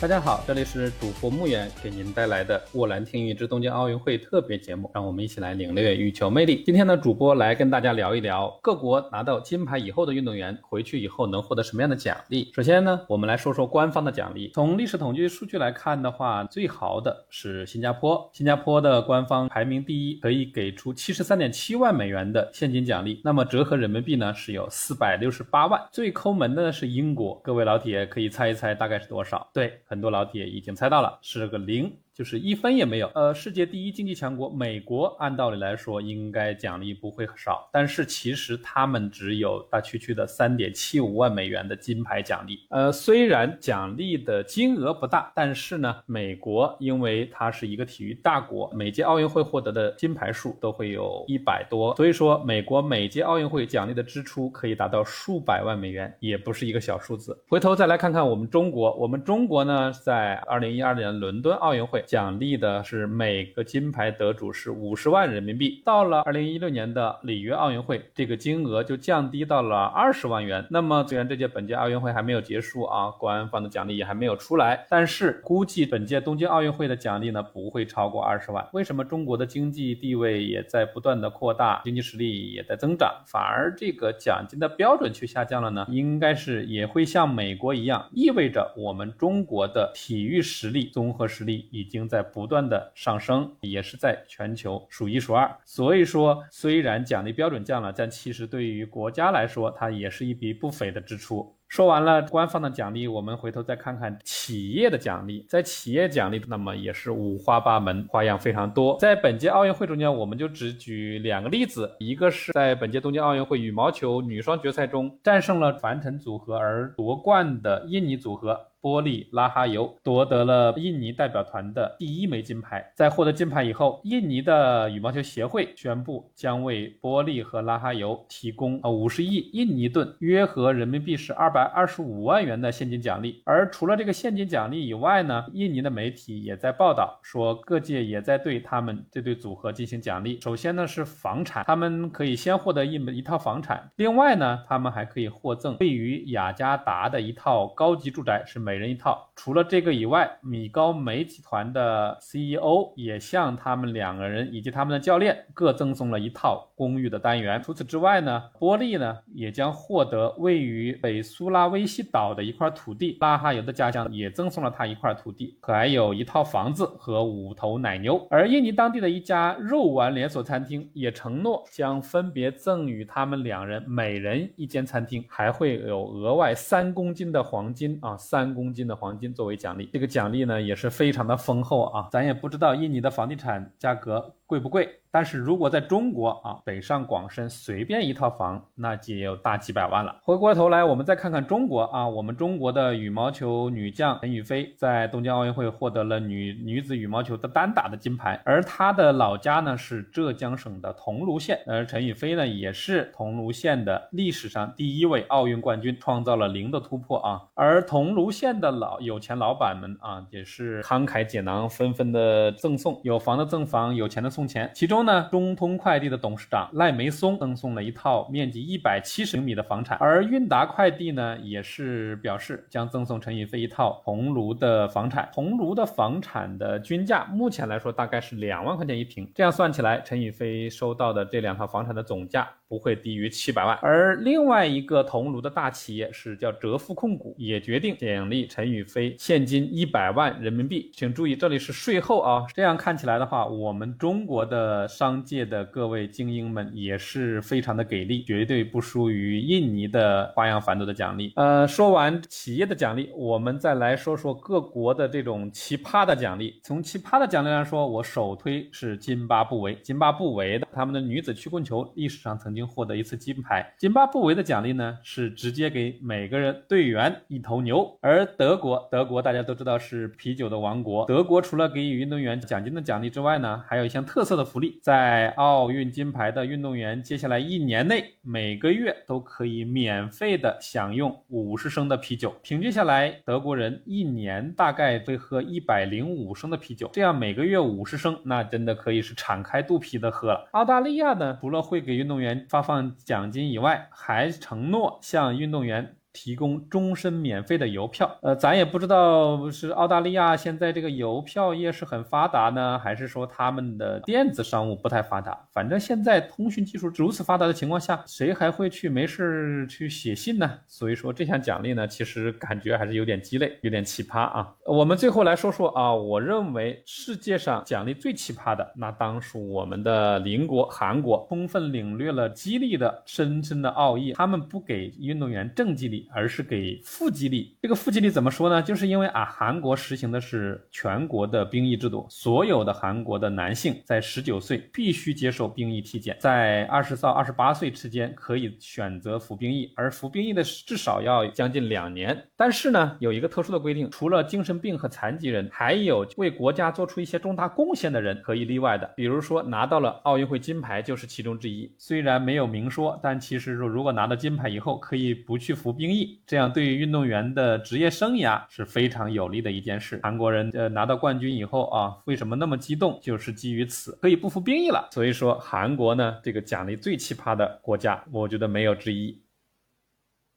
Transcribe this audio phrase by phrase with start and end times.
[0.00, 6.62] 大家好，这里是主播穆远给您带来的沃兰听雨之东京奥运会特别节目，让我们一起来领略羽球魅力。
[6.66, 12.50] 今天呢，主播来跟大家聊一聊各国拿到金牌以后的运动员回去以后能获得什么样的奖励。
[12.54, 14.50] 首先呢，我们来说说官方的奖励。
[14.52, 25.80] 从历史统计数据来看的话，最豪的是新加坡，新加坡的官方排名第一，可以给出七十三点七万美元的现金奖励，那么折合人民币呢是有四百六十八万。
[25.90, 29.48] 最抠门的呢是英国，各位老铁可以猜一猜大概是多少？
[29.54, 29.80] 对。
[29.94, 31.96] 很多老铁已经猜到了，是个零。
[32.14, 33.10] 就是一分也没有。
[33.14, 42.60] 呃，世界第一经济强国美国，按道理来说应该奖励不会少，但是其实他们只有大区区的三点七五万美元的金牌奖励。
[42.70, 57.36] 呃，虽然奖励的金额不大，但是呢，美国因为它是一个体育大国，每届奥运会获得的金牌数都会有一百多，所以说美国每届奥运会奖励的支出可以达到数百万美元，也不是一个小数字。
[57.48, 62.03] 回头再来看看我们中国，我们中国呢，在二零一二年伦敦奥运会。
[62.06, 65.82] 奖励的是每个金牌得主是五十万人民币。
[65.84, 70.64] 到了二零一六年的里约奥运会，这个金额就降低到了二十万元。
[70.70, 78.68] 那么虽然这届本届奥运会还没有结束啊，官方的奖励也还没有出来，但是估计本届东京奥运会的奖励呢不会超过二十万。
[78.72, 85.86] 为什么中国的经济地位也在不断的扩大，经济实力也在增长，反而这个奖金的标准却下降了呢？
[85.88, 91.93] 应该是也会像美国一样，意味着我们中国的体育实力、综合实力已经。
[91.94, 95.48] 已经在不断的上升，也是在全球数一数二。
[95.64, 101.56] 所以说，虽然奖励标准降了，但其实对于国家来说，它也是一笔不菲的支出。
[101.68, 105.44] 说完了官方的奖励，我们回头再看看企业的奖励。
[105.48, 108.96] 在企业奖励，那么也是五花八门，花样非常多。
[109.00, 118.58] 在本届奥运会中间，我们就只举两个例子，一个是在本届东京奥运会羽毛球女双决赛中战胜了樊晨组合而夺冠的印尼组合。
[118.84, 122.92] 波利拉哈尤夺得了印尼代表团的第一枚金牌。
[122.94, 133.40] 在获得金牌以后，印尼的羽毛球协会宣布将为波利和拉哈尤提供呃五十亿印尼盾，约合人民币是二百二十五万元的现金奖励。
[133.44, 140.40] 而除了这个现金奖励以外呢，印尼的媒体也在报道说，各界也在对他们这对组合进行奖励。
[140.40, 149.30] 首先呢是房产，他们可以先获得一一套房产，另外呢，他们还可以获赠位于雅加达的一套高级住宅，是每人一套。
[149.36, 157.62] 除了这个以外，米高梅集团的 CEO 也向他们两个人以及他们的教练各赠送了一套公寓的单元。
[157.62, 163.18] 除此之外呢，波利呢也将获得位于北苏苏拉威西岛的一块土地。
[163.20, 168.26] 拉哈尤的家乡也赠送了他一块土地，还有一套房子和五头奶牛。
[168.30, 178.54] 而印尼当地的一家肉丸连锁餐厅也承诺将分别赠予他们两人每人一间餐厅，还会有额外三公斤的黄金啊，三。
[178.54, 184.88] 公斤的黄金作为奖励，这个奖励呢也是非常的丰厚啊，咱也不知道印尼的房地产价格贵不贵。
[185.14, 190.16] 但是如果在中国啊，北上广深随便一套房，那就有大几百万了。
[190.24, 207.40] 回过头来，我们再看看中国啊，我们中国的羽毛球女将陈雨菲在东京奥运会获得了女女子羽毛球的单打的金牌，而她的老家呢是浙江省的桐庐县，而陈雨菲呢也是桐庐县的历史上第一位奥运冠军，创造了零的突破啊。
[207.54, 215.03] 而桐庐县的老有钱老板们啊，也是慷慨解囊，纷纷的赠送，有房的赠房，有钱的送钱，其中。
[215.04, 225.28] 呢，中通快递的董事长赖梅松赠送了一套面积一百七十平米的房产，而韵达快递呢，也是表示将赠送陈宇飞一套桐庐的房产。
[225.32, 233.78] 桐庐的房产的均价目前来说大概是两万块钱一平，这样算起来，陈宇飞收到的这两套房产的总价不会低于七百万。
[233.80, 240.90] 而另外一个桐庐的大企业是叫浙富控股，也决定奖励陈宇飞现金一百万人民币。
[240.92, 242.44] 请注意，这里是税后啊。
[242.52, 244.88] 这样看起来的话，我们中国的。
[244.88, 251.32] 商界的各位精英们也是非常的给力，绝对不输于印尼的花样繁多的奖励。
[251.36, 256.58] 呃，说完企业的奖励，我们再来说说各国的这种奇葩的奖励。
[256.62, 259.74] 从奇葩的奖励来说，我首推是津巴布韦。
[259.82, 263.74] 津巴布韦的他们的女子曲棍球历史上曾经获得一次金牌。
[263.78, 267.96] 津巴布韦的奖励呢是直接给每个人队员一头牛。
[268.00, 271.06] 而德国，德国大家都知道是啤酒的王国。
[271.06, 274.78] 德国除了给予运动员奖金的奖励之外呢，还有一项特色的福利。
[274.82, 282.34] 在奥运金牌的运动员，接下来一年内每个月都可以免费的享用五十升的啤酒。
[282.42, 290.48] 平均下来，德国人一年大概会喝一百零五升的啤酒，这样每个月五十升，那真的可以是敞开肚皮的喝了。
[290.52, 295.96] 澳大利亚呢，除了会给运动员发放奖金以外，还承诺向运动员。
[296.14, 298.10] 提供终身免费的邮票。
[298.22, 305.36] 呃，咱也不知道是澳大利亚现在这个邮票业是很发达呢，还是说他们的电子商务不太发达。
[305.52, 310.50] 反正现在通讯技术如此发达的情况下，谁还会去没事去写信呢？
[310.68, 314.54] 所以说这项奖励呢，其实感觉还是有点鸡肋，有点奇葩啊。
[314.64, 324.12] 我们最后来说说啊，我认为世界上奖励最奇葩的，那当属我们的邻国韩国，充分领略了激励的深深的奥义。
[324.12, 326.03] 他们不给运动员正激励。
[326.12, 328.62] 而是给负激励，这个负激励怎么说呢？
[328.62, 342.26] 就是因为啊，韩国实行的是全国的兵役制度，所有的韩国的男性在十九岁必须接受兵役体检，在二十到二十八岁之间可以选择服兵役，而服兵役的至少要将近两年。
[342.36, 351.72] 但是呢，有一个特殊的规定，除了精神病和残疾人，还有为国家做出一些重大贡献的人可以例外的，比如说拿到了奥运会金牌就是其中之一。
[351.78, 355.93] 虽然没有明说，但其实如如果拿到金牌以后可以不去服兵役。
[356.26, 360.00] 这样对于运动员的职业生涯是非常有利的一件事。
[360.02, 362.98] 韩国人呃拿到冠军以后啊，为什么那么激动？
[363.02, 364.88] 就是基于此，可以不服兵役了。
[364.92, 369.20] 所以说韩国呢，这个奖励最奇葩的国家，我觉得没有之一。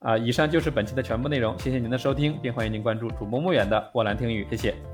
[0.00, 4.91] 啊，以上就是本期的全部内容，谢谢您的收听，并欢迎您关注主播莫远的沃兰听语，谢谢。